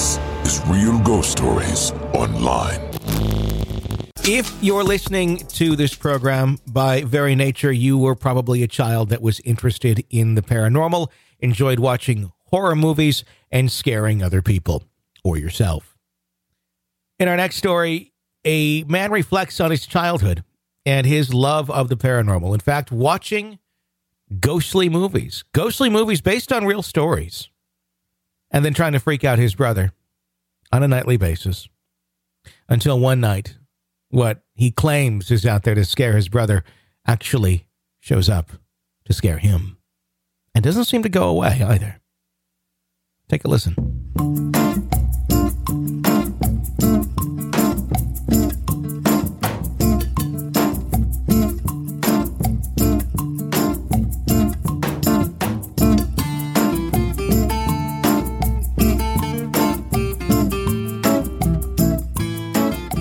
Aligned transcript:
This 0.00 0.18
is 0.44 0.66
Real 0.66 0.98
Ghost 1.00 1.30
Stories 1.30 1.92
Online. 2.14 2.80
If 4.24 4.50
you're 4.62 4.82
listening 4.82 5.36
to 5.48 5.76
this 5.76 5.94
program, 5.94 6.56
by 6.66 7.02
very 7.02 7.34
nature, 7.34 7.70
you 7.70 7.98
were 7.98 8.14
probably 8.14 8.62
a 8.62 8.66
child 8.66 9.10
that 9.10 9.20
was 9.20 9.40
interested 9.40 10.02
in 10.08 10.36
the 10.36 10.40
paranormal, 10.40 11.08
enjoyed 11.40 11.80
watching 11.80 12.32
horror 12.46 12.74
movies, 12.74 13.24
and 13.52 13.70
scaring 13.70 14.22
other 14.22 14.40
people 14.40 14.84
or 15.22 15.36
yourself. 15.36 15.98
In 17.18 17.28
our 17.28 17.36
next 17.36 17.56
story, 17.56 18.14
a 18.42 18.84
man 18.84 19.10
reflects 19.10 19.60
on 19.60 19.70
his 19.70 19.86
childhood 19.86 20.42
and 20.86 21.06
his 21.06 21.34
love 21.34 21.70
of 21.70 21.90
the 21.90 21.96
paranormal. 21.98 22.54
In 22.54 22.60
fact, 22.60 22.90
watching 22.90 23.58
ghostly 24.40 24.88
movies, 24.88 25.44
ghostly 25.52 25.90
movies 25.90 26.22
based 26.22 26.54
on 26.54 26.64
real 26.64 26.82
stories, 26.82 27.50
and 28.50 28.64
then 28.64 28.74
trying 28.74 28.92
to 28.92 29.00
freak 29.00 29.24
out 29.24 29.38
his 29.38 29.54
brother 29.54 29.92
on 30.72 30.82
a 30.82 30.88
nightly 30.88 31.16
basis 31.16 31.68
until 32.68 32.98
one 32.98 33.20
night, 33.20 33.56
what 34.10 34.42
he 34.54 34.70
claims 34.70 35.30
is 35.30 35.46
out 35.46 35.62
there 35.62 35.74
to 35.74 35.84
scare 35.84 36.14
his 36.14 36.28
brother 36.28 36.64
actually 37.06 37.66
shows 38.00 38.28
up 38.28 38.50
to 39.04 39.12
scare 39.12 39.38
him 39.38 39.78
and 40.54 40.64
doesn't 40.64 40.84
seem 40.84 41.02
to 41.02 41.08
go 41.08 41.28
away 41.28 41.62
either. 41.62 42.00
Take 43.28 43.44
a 43.44 43.48
listen. 43.48 43.76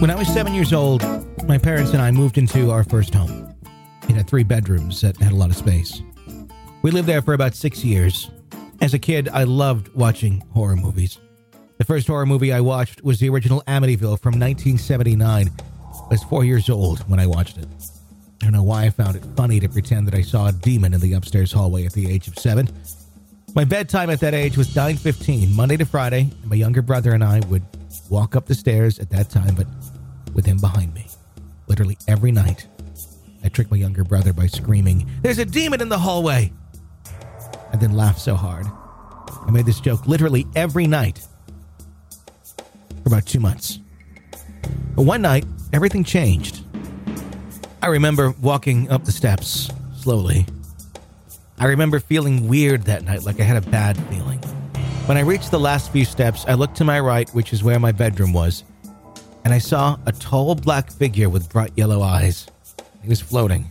When 0.00 0.10
I 0.12 0.14
was 0.14 0.28
seven 0.28 0.54
years 0.54 0.72
old, 0.72 1.02
my 1.48 1.58
parents 1.58 1.92
and 1.92 2.00
I 2.00 2.12
moved 2.12 2.38
into 2.38 2.70
our 2.70 2.84
first 2.84 3.12
home. 3.12 3.52
It 4.08 4.14
had 4.14 4.28
three 4.28 4.44
bedrooms 4.44 5.00
that 5.00 5.16
had 5.16 5.32
a 5.32 5.34
lot 5.34 5.50
of 5.50 5.56
space. 5.56 6.02
We 6.82 6.92
lived 6.92 7.08
there 7.08 7.20
for 7.20 7.34
about 7.34 7.56
six 7.56 7.84
years. 7.84 8.30
As 8.80 8.94
a 8.94 8.98
kid, 9.00 9.28
I 9.28 9.42
loved 9.42 9.92
watching 9.94 10.44
horror 10.54 10.76
movies. 10.76 11.18
The 11.78 11.84
first 11.84 12.06
horror 12.06 12.26
movie 12.26 12.52
I 12.52 12.60
watched 12.60 13.02
was 13.02 13.18
the 13.18 13.28
original 13.28 13.60
Amityville 13.66 14.20
from 14.20 14.38
1979. 14.38 15.50
I 15.50 16.06
was 16.08 16.22
four 16.22 16.44
years 16.44 16.70
old 16.70 17.00
when 17.10 17.18
I 17.18 17.26
watched 17.26 17.58
it. 17.58 17.66
I 18.40 18.44
don't 18.44 18.52
know 18.52 18.62
why 18.62 18.84
I 18.84 18.90
found 18.90 19.16
it 19.16 19.24
funny 19.36 19.58
to 19.58 19.68
pretend 19.68 20.06
that 20.06 20.14
I 20.14 20.22
saw 20.22 20.46
a 20.46 20.52
demon 20.52 20.94
in 20.94 21.00
the 21.00 21.14
upstairs 21.14 21.50
hallway 21.50 21.86
at 21.86 21.92
the 21.92 22.08
age 22.08 22.28
of 22.28 22.38
seven. 22.38 22.68
My 23.56 23.64
bedtime 23.64 24.10
at 24.10 24.20
that 24.20 24.32
age 24.32 24.56
was 24.56 24.68
9.15, 24.68 25.56
Monday 25.56 25.76
to 25.76 25.84
Friday, 25.84 26.30
and 26.40 26.48
my 26.48 26.54
younger 26.54 26.82
brother 26.82 27.14
and 27.14 27.24
I 27.24 27.40
would 27.48 27.64
walk 28.08 28.36
up 28.36 28.46
the 28.46 28.54
stairs 28.54 28.98
at 28.98 29.10
that 29.10 29.30
time, 29.30 29.54
but 29.54 29.66
with 30.34 30.46
him 30.46 30.58
behind 30.58 30.94
me. 30.94 31.06
Literally 31.66 31.98
every 32.06 32.32
night, 32.32 32.66
I 33.44 33.48
tricked 33.48 33.70
my 33.70 33.76
younger 33.76 34.04
brother 34.04 34.32
by 34.32 34.46
screaming, 34.46 35.08
There's 35.22 35.38
a 35.38 35.44
demon 35.44 35.80
in 35.80 35.88
the 35.88 35.98
hallway! 35.98 36.52
And 37.72 37.80
then 37.80 37.92
laughed 37.92 38.20
so 38.20 38.34
hard. 38.34 38.66
I 39.46 39.50
made 39.50 39.66
this 39.66 39.80
joke 39.80 40.06
literally 40.06 40.46
every 40.54 40.86
night 40.86 41.26
for 43.02 43.08
about 43.08 43.26
two 43.26 43.40
months. 43.40 43.78
But 44.94 45.02
one 45.02 45.22
night, 45.22 45.44
everything 45.72 46.04
changed. 46.04 46.64
I 47.80 47.86
remember 47.86 48.34
walking 48.42 48.90
up 48.90 49.04
the 49.04 49.12
steps 49.12 49.70
slowly. 49.96 50.46
I 51.58 51.66
remember 51.66 52.00
feeling 52.00 52.48
weird 52.48 52.82
that 52.84 53.04
night, 53.04 53.22
like 53.22 53.40
I 53.40 53.44
had 53.44 53.56
a 53.56 53.70
bad 53.70 53.96
feeling. 54.08 54.40
When 55.08 55.16
I 55.16 55.22
reached 55.22 55.50
the 55.50 55.58
last 55.58 55.90
few 55.90 56.04
steps, 56.04 56.44
I 56.46 56.52
looked 56.52 56.76
to 56.76 56.84
my 56.84 57.00
right, 57.00 57.30
which 57.30 57.54
is 57.54 57.64
where 57.64 57.80
my 57.80 57.92
bedroom 57.92 58.34
was, 58.34 58.62
and 59.42 59.54
I 59.54 59.58
saw 59.58 59.96
a 60.04 60.12
tall 60.12 60.54
black 60.54 60.92
figure 60.92 61.30
with 61.30 61.48
bright 61.48 61.72
yellow 61.76 62.02
eyes. 62.02 62.46
He 63.00 63.08
was 63.08 63.18
floating. 63.18 63.70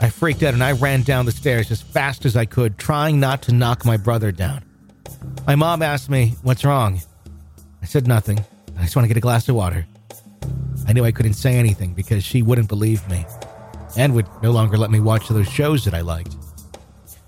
I 0.00 0.08
freaked 0.08 0.42
out 0.42 0.54
and 0.54 0.64
I 0.64 0.72
ran 0.72 1.02
down 1.02 1.26
the 1.26 1.32
stairs 1.32 1.70
as 1.70 1.82
fast 1.82 2.24
as 2.24 2.38
I 2.38 2.46
could, 2.46 2.78
trying 2.78 3.20
not 3.20 3.42
to 3.42 3.52
knock 3.52 3.84
my 3.84 3.98
brother 3.98 4.32
down. 4.32 4.64
My 5.46 5.56
mom 5.56 5.82
asked 5.82 6.08
me, 6.08 6.36
What's 6.42 6.64
wrong? 6.64 7.02
I 7.82 7.84
said 7.84 8.06
nothing. 8.06 8.42
I 8.78 8.82
just 8.84 8.96
want 8.96 9.04
to 9.04 9.08
get 9.08 9.18
a 9.18 9.20
glass 9.20 9.50
of 9.50 9.56
water. 9.56 9.86
I 10.88 10.94
knew 10.94 11.04
I 11.04 11.12
couldn't 11.12 11.34
say 11.34 11.56
anything 11.56 11.92
because 11.92 12.24
she 12.24 12.40
wouldn't 12.40 12.70
believe 12.70 13.06
me 13.10 13.26
and 13.98 14.14
would 14.14 14.26
no 14.42 14.52
longer 14.52 14.78
let 14.78 14.90
me 14.90 15.00
watch 15.00 15.28
those 15.28 15.50
shows 15.50 15.84
that 15.84 15.92
I 15.92 16.00
liked. 16.00 16.34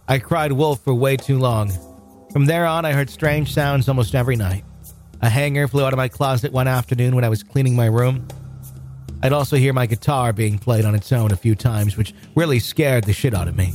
I 0.08 0.18
cried 0.18 0.52
wolf 0.52 0.80
for 0.82 0.94
way 0.94 1.18
too 1.18 1.38
long. 1.38 1.70
From 2.32 2.44
there 2.44 2.66
on, 2.66 2.84
I 2.84 2.92
heard 2.92 3.08
strange 3.08 3.52
sounds 3.54 3.88
almost 3.88 4.14
every 4.14 4.36
night. 4.36 4.64
A 5.22 5.28
hanger 5.28 5.66
flew 5.66 5.84
out 5.84 5.92
of 5.92 5.96
my 5.96 6.08
closet 6.08 6.52
one 6.52 6.68
afternoon 6.68 7.14
when 7.14 7.24
I 7.24 7.28
was 7.28 7.42
cleaning 7.42 7.74
my 7.74 7.86
room. 7.86 8.28
I'd 9.22 9.32
also 9.32 9.56
hear 9.56 9.72
my 9.72 9.86
guitar 9.86 10.32
being 10.32 10.58
played 10.58 10.84
on 10.84 10.94
its 10.94 11.10
own 11.10 11.32
a 11.32 11.36
few 11.36 11.54
times, 11.54 11.96
which 11.96 12.14
really 12.36 12.60
scared 12.60 13.04
the 13.04 13.12
shit 13.12 13.34
out 13.34 13.48
of 13.48 13.56
me. 13.56 13.72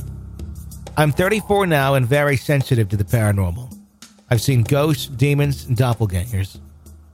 I'm 0.96 1.10
34 1.10 1.66
now 1.66 1.94
and 1.94 2.06
very 2.06 2.36
sensitive 2.36 2.88
to 2.90 2.96
the 2.96 3.04
paranormal. 3.04 3.76
I've 4.30 4.40
seen 4.40 4.62
ghosts, 4.62 5.06
demons, 5.06 5.66
and 5.66 5.76
doppelgangers. 5.76 6.60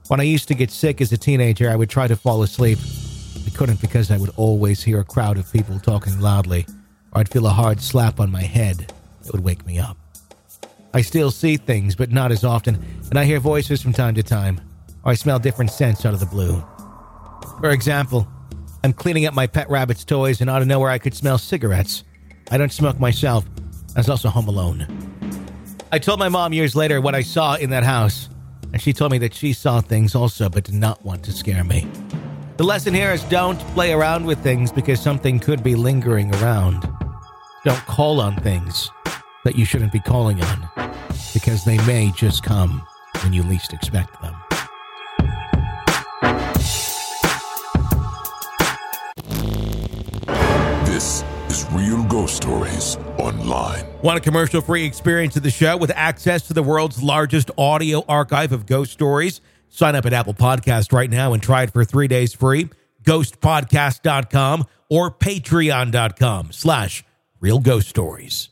When 0.07 0.19
I 0.19 0.23
used 0.23 0.47
to 0.49 0.53
get 0.53 0.71
sick 0.71 1.01
as 1.01 1.11
a 1.11 1.17
teenager, 1.17 1.69
I 1.69 1.75
would 1.75 1.89
try 1.89 2.07
to 2.07 2.15
fall 2.15 2.43
asleep. 2.43 2.77
I 3.45 3.49
couldn't 3.49 3.81
because 3.81 4.11
I 4.11 4.17
would 4.17 4.31
always 4.37 4.83
hear 4.83 4.99
a 4.99 5.03
crowd 5.03 5.37
of 5.37 5.51
people 5.51 5.79
talking 5.79 6.21
loudly, 6.21 6.65
or 7.11 7.21
I'd 7.21 7.29
feel 7.29 7.47
a 7.47 7.49
hard 7.49 7.81
slap 7.81 8.19
on 8.19 8.31
my 8.31 8.43
head 8.43 8.93
that 9.23 9.33
would 9.33 9.43
wake 9.43 9.65
me 9.65 9.79
up. 9.79 9.97
I 10.93 11.01
still 11.01 11.31
see 11.31 11.55
things, 11.55 11.95
but 11.95 12.11
not 12.11 12.31
as 12.31 12.43
often, 12.43 12.83
and 13.09 13.17
I 13.17 13.23
hear 13.23 13.39
voices 13.39 13.81
from 13.81 13.93
time 13.93 14.13
to 14.15 14.23
time, 14.23 14.59
or 15.03 15.11
I 15.11 15.15
smell 15.15 15.39
different 15.39 15.71
scents 15.71 16.05
out 16.05 16.13
of 16.13 16.19
the 16.19 16.25
blue. 16.25 16.61
For 17.61 17.69
example, 17.69 18.27
I'm 18.83 18.91
cleaning 18.91 19.25
up 19.25 19.33
my 19.33 19.47
pet 19.47 19.69
rabbit's 19.69 20.03
toys, 20.03 20.41
and 20.41 20.49
out 20.49 20.61
of 20.61 20.67
nowhere 20.67 20.89
I 20.89 20.97
could 20.97 21.13
smell 21.13 21.37
cigarettes. 21.37 22.03
I 22.49 22.57
don't 22.57 22.73
smoke 22.73 22.99
myself. 22.99 23.45
I 23.95 23.99
was 23.99 24.09
also 24.09 24.27
home 24.27 24.49
alone. 24.49 24.85
I 25.93 25.99
told 25.99 26.19
my 26.19 26.29
mom 26.29 26.51
years 26.51 26.75
later 26.75 26.99
what 26.99 27.15
I 27.15 27.21
saw 27.21 27.55
in 27.55 27.69
that 27.69 27.83
house, 27.83 28.27
and 28.73 28.81
she 28.81 28.91
told 28.91 29.13
me 29.13 29.17
that 29.19 29.33
she 29.33 29.53
saw 29.53 29.79
things 29.79 30.13
also, 30.13 30.49
but 30.49 30.65
did 30.65 30.75
not 30.75 31.05
want 31.05 31.23
to 31.23 31.31
scare 31.31 31.63
me. 31.63 31.87
The 32.57 32.63
lesson 32.65 32.93
here 32.93 33.11
is 33.11 33.23
don't 33.23 33.59
play 33.73 33.93
around 33.93 34.25
with 34.25 34.39
things 34.39 34.73
because 34.73 35.01
something 35.01 35.39
could 35.39 35.63
be 35.63 35.75
lingering 35.75 36.35
around. 36.35 36.81
Don't 37.63 37.85
call 37.85 38.19
on 38.19 38.35
things 38.41 38.89
that 39.45 39.55
you 39.55 39.63
shouldn't 39.65 39.91
be 39.91 39.99
calling 39.99 40.41
on 40.43 40.70
because 41.33 41.63
they 41.65 41.77
may 41.85 42.11
just 42.15 42.43
come 42.43 42.85
when 43.23 43.33
you 43.33 43.43
least 43.43 43.73
expect 43.73 44.21
them. 44.21 44.35
This 50.85 51.23
is 51.47 51.65
Real 51.71 52.03
Ghost 52.03 52.35
Stories 52.35 52.97
Online. 53.17 53.85
Want 54.01 54.17
a 54.17 54.21
commercial 54.21 54.61
free 54.61 54.85
experience 54.85 55.35
of 55.35 55.43
the 55.43 55.49
show 55.49 55.77
with 55.77 55.91
access 55.95 56.47
to 56.47 56.53
the 56.53 56.63
world's 56.63 57.01
largest 57.01 57.49
audio 57.57 58.03
archive 58.07 58.51
of 58.51 58.65
ghost 58.65 58.91
stories? 58.91 59.41
Sign 59.69 59.95
up 59.95 60.05
at 60.05 60.13
Apple 60.13 60.33
Podcast 60.33 60.91
right 60.91 61.09
now 61.09 61.33
and 61.33 61.41
try 61.41 61.63
it 61.63 61.71
for 61.71 61.83
three 61.85 62.07
days 62.07 62.33
free. 62.33 62.69
Ghostpodcast.com 63.03 64.65
or 64.89 65.09
patreon.com 65.11 66.51
slash 66.51 67.03
real 67.39 67.59
ghost 67.59 67.87
stories. 67.87 68.49